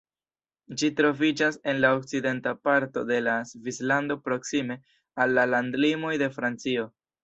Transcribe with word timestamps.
Ĝi 0.81 0.87
troviĝas 0.99 1.59
en 1.73 1.83
la 1.85 1.91
okcidenta 1.99 2.55
parto 2.69 3.05
de 3.13 3.21
Svislando 3.53 4.21
proksime 4.27 4.83
al 5.27 5.41
la 5.41 5.49
landlimoj 5.57 6.21
de 6.27 6.37
Francio. 6.39 6.93